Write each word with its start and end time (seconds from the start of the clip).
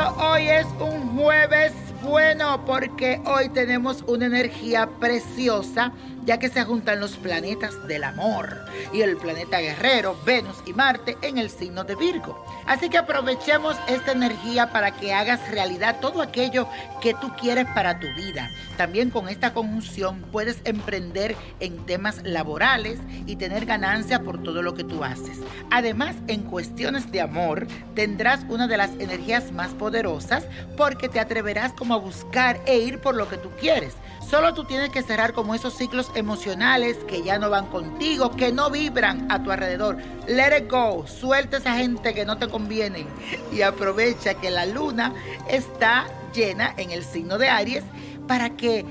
hoy 0.00 0.48
es 0.48 0.66
un 0.80 1.18
jueves 1.18 1.72
bueno 2.02 2.64
porque 2.64 3.20
hoy 3.26 3.50
tenemos 3.50 4.02
una 4.06 4.26
energía 4.26 4.88
preciosa 4.98 5.92
ya 6.24 6.38
que 6.38 6.48
se 6.48 6.64
juntan 6.64 7.00
los 7.00 7.16
planetas 7.16 7.86
del 7.86 8.04
amor 8.04 8.64
y 8.92 9.02
el 9.02 9.16
planeta 9.16 9.60
guerrero, 9.60 10.16
Venus 10.24 10.56
y 10.66 10.72
Marte 10.72 11.16
en 11.22 11.38
el 11.38 11.50
signo 11.50 11.84
de 11.84 11.96
Virgo. 11.96 12.44
Así 12.66 12.88
que 12.88 12.98
aprovechemos 12.98 13.76
esta 13.88 14.12
energía 14.12 14.72
para 14.72 14.92
que 14.92 15.12
hagas 15.12 15.50
realidad 15.50 15.98
todo 16.00 16.22
aquello 16.22 16.68
que 17.00 17.14
tú 17.14 17.32
quieres 17.40 17.66
para 17.74 17.98
tu 17.98 18.06
vida. 18.14 18.50
También 18.76 19.10
con 19.10 19.28
esta 19.28 19.52
conjunción 19.52 20.22
puedes 20.32 20.60
emprender 20.64 21.36
en 21.60 21.84
temas 21.86 22.22
laborales 22.22 22.98
y 23.26 23.36
tener 23.36 23.66
ganancia 23.66 24.20
por 24.22 24.42
todo 24.42 24.62
lo 24.62 24.74
que 24.74 24.84
tú 24.84 25.02
haces. 25.04 25.38
Además, 25.70 26.14
en 26.28 26.42
cuestiones 26.42 27.10
de 27.10 27.20
amor, 27.20 27.66
tendrás 27.94 28.44
una 28.48 28.68
de 28.68 28.76
las 28.76 28.90
energías 28.98 29.52
más 29.52 29.72
poderosas 29.72 30.46
porque 30.76 31.08
te 31.08 31.20
atreverás 31.20 31.72
como 31.72 31.94
a 31.94 31.98
buscar 31.98 32.60
e 32.66 32.78
ir 32.78 33.00
por 33.00 33.16
lo 33.16 33.28
que 33.28 33.36
tú 33.36 33.50
quieres. 33.60 33.94
Solo 34.28 34.54
tú 34.54 34.64
tienes 34.64 34.90
que 34.90 35.02
cerrar 35.02 35.32
como 35.32 35.54
esos 35.54 35.76
ciclos 35.76 36.10
emocionales 36.14 36.96
que 37.08 37.22
ya 37.22 37.38
no 37.38 37.50
van 37.50 37.66
contigo, 37.66 38.30
que 38.36 38.52
no 38.52 38.70
vibran 38.70 39.30
a 39.30 39.42
tu 39.42 39.50
alrededor. 39.50 39.98
Let 40.26 40.56
it 40.56 40.70
go, 40.70 41.06
suelta 41.06 41.58
esa 41.58 41.74
gente 41.76 42.14
que 42.14 42.24
no 42.24 42.38
te 42.38 42.48
conviene 42.48 43.06
y 43.52 43.62
aprovecha 43.62 44.34
que 44.34 44.50
la 44.50 44.66
luna 44.66 45.12
está 45.48 46.06
llena 46.34 46.74
en 46.76 46.90
el 46.90 47.04
signo 47.04 47.38
de 47.38 47.48
Aries 47.48 47.84
para 48.26 48.50
que 48.50 48.84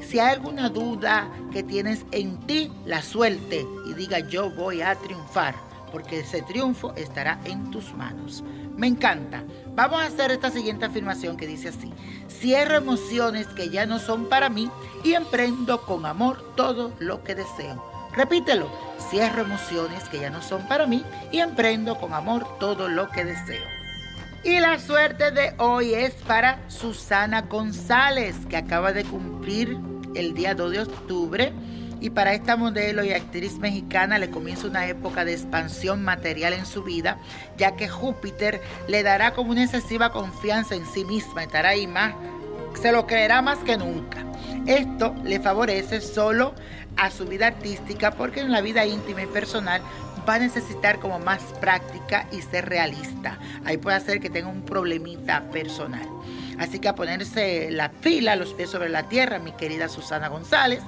si 0.00 0.18
hay 0.18 0.32
alguna 0.34 0.68
duda 0.68 1.30
que 1.52 1.62
tienes 1.62 2.04
en 2.10 2.38
ti, 2.46 2.72
la 2.86 3.02
suelte 3.02 3.66
y 3.86 3.94
diga 3.94 4.20
yo 4.20 4.50
voy 4.50 4.82
a 4.82 4.94
triunfar, 4.94 5.54
porque 5.90 6.20
ese 6.20 6.42
triunfo 6.42 6.94
estará 6.94 7.40
en 7.44 7.70
tus 7.70 7.94
manos. 7.94 8.42
Me 8.76 8.86
encanta. 8.86 9.44
Vamos 9.74 10.00
a 10.00 10.06
hacer 10.06 10.30
esta 10.30 10.50
siguiente 10.50 10.86
afirmación 10.86 11.36
que 11.36 11.46
dice 11.46 11.68
así. 11.68 11.92
Cierro 12.28 12.76
emociones 12.76 13.46
que 13.48 13.68
ya 13.68 13.86
no 13.86 13.98
son 13.98 14.28
para 14.28 14.48
mí 14.48 14.70
y 15.04 15.14
emprendo 15.14 15.82
con 15.82 16.06
amor 16.06 16.54
todo 16.56 16.92
lo 16.98 17.22
que 17.22 17.34
deseo. 17.34 17.84
Repítelo. 18.14 18.70
Cierro 19.10 19.42
emociones 19.42 20.08
que 20.08 20.20
ya 20.20 20.30
no 20.30 20.42
son 20.42 20.66
para 20.66 20.86
mí 20.86 21.04
y 21.30 21.40
emprendo 21.40 21.96
con 21.98 22.14
amor 22.14 22.58
todo 22.58 22.88
lo 22.88 23.10
que 23.10 23.24
deseo. 23.24 23.64
Y 24.42 24.58
la 24.58 24.78
suerte 24.78 25.32
de 25.32 25.52
hoy 25.58 25.92
es 25.92 26.14
para 26.14 26.58
Susana 26.70 27.42
González, 27.42 28.46
que 28.48 28.56
acaba 28.56 28.92
de 28.92 29.04
cumplir 29.04 29.76
el 30.14 30.32
día 30.32 30.54
2 30.54 30.72
de 30.72 30.80
octubre 30.80 31.52
y 32.00 32.10
para 32.10 32.32
esta 32.34 32.56
modelo 32.56 33.04
y 33.04 33.12
actriz 33.12 33.58
mexicana 33.58 34.18
le 34.18 34.30
comienza 34.30 34.66
una 34.66 34.86
época 34.86 35.24
de 35.24 35.32
expansión 35.32 36.02
material 36.02 36.54
en 36.54 36.66
su 36.66 36.82
vida, 36.82 37.18
ya 37.56 37.76
que 37.76 37.88
Júpiter 37.88 38.60
le 38.88 39.02
dará 39.02 39.32
como 39.32 39.50
una 39.50 39.64
excesiva 39.64 40.10
confianza 40.10 40.74
en 40.74 40.86
sí 40.86 41.04
misma, 41.04 41.42
estará 41.42 41.70
ahí 41.70 41.86
más, 41.86 42.14
se 42.80 42.92
lo 42.92 43.06
creerá 43.06 43.42
más 43.42 43.58
que 43.58 43.76
nunca. 43.76 44.24
Esto 44.66 45.14
le 45.24 45.40
favorece 45.40 46.00
solo 46.00 46.54
a 46.96 47.10
su 47.10 47.26
vida 47.26 47.48
artística 47.48 48.10
porque 48.10 48.40
en 48.40 48.52
la 48.52 48.60
vida 48.60 48.84
íntima 48.86 49.22
y 49.22 49.26
personal 49.26 49.80
va 50.28 50.34
a 50.34 50.38
necesitar 50.38 50.98
como 51.00 51.18
más 51.18 51.42
práctica 51.60 52.26
y 52.30 52.42
ser 52.42 52.68
realista. 52.68 53.38
Ahí 53.64 53.78
puede 53.78 53.96
hacer 53.96 54.20
que 54.20 54.30
tenga 54.30 54.48
un 54.48 54.62
problemita 54.62 55.42
personal. 55.50 56.06
Así 56.58 56.78
que 56.78 56.88
a 56.88 56.94
ponerse 56.94 57.70
la 57.70 57.90
pila, 57.90 58.36
los 58.36 58.52
pies 58.52 58.70
sobre 58.70 58.90
la 58.90 59.08
tierra, 59.08 59.38
mi 59.38 59.52
querida 59.52 59.88
Susana 59.88 60.28
González. 60.28 60.82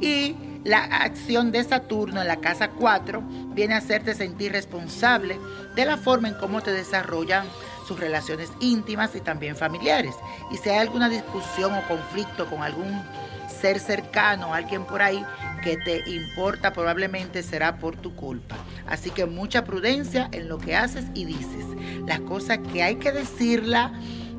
Y 0.00 0.36
la 0.68 0.84
acción 0.84 1.50
de 1.50 1.64
Saturno 1.64 2.20
en 2.20 2.28
la 2.28 2.36
casa 2.36 2.68
4 2.68 3.22
viene 3.54 3.72
a 3.72 3.78
hacerte 3.78 4.14
sentir 4.14 4.52
responsable 4.52 5.38
de 5.74 5.86
la 5.86 5.96
forma 5.96 6.28
en 6.28 6.34
cómo 6.34 6.60
te 6.60 6.72
desarrollan 6.72 7.46
sus 7.86 7.98
relaciones 7.98 8.50
íntimas 8.60 9.16
y 9.16 9.20
también 9.20 9.56
familiares. 9.56 10.14
Y 10.50 10.58
si 10.58 10.68
hay 10.68 10.76
alguna 10.76 11.08
discusión 11.08 11.72
o 11.72 11.88
conflicto 11.88 12.50
con 12.50 12.62
algún 12.62 13.02
ser 13.48 13.80
cercano, 13.80 14.52
alguien 14.52 14.84
por 14.84 15.00
ahí 15.00 15.24
que 15.64 15.78
te 15.78 16.02
importa, 16.10 16.74
probablemente 16.74 17.42
será 17.42 17.78
por 17.78 17.96
tu 17.96 18.14
culpa. 18.14 18.56
Así 18.86 19.10
que 19.10 19.24
mucha 19.24 19.64
prudencia 19.64 20.28
en 20.32 20.50
lo 20.50 20.58
que 20.58 20.76
haces 20.76 21.06
y 21.14 21.24
dices. 21.24 21.64
Las 22.06 22.20
cosas 22.20 22.58
que 22.72 22.82
hay 22.82 22.96
que 22.96 23.10
decirla, 23.10 23.92